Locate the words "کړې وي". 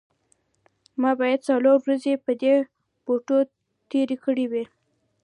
4.23-4.63